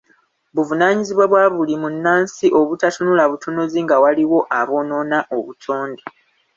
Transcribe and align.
Buvunaanyizibwa 0.55 1.25
bwa 1.31 1.43
buli 1.53 1.75
munnansi 1.81 2.45
obutatunula 2.59 3.23
butunuzi 3.31 3.79
nga 3.85 3.95
waliwo 4.03 4.39
aboonoona 4.59 5.17
obutonde. 5.37 6.03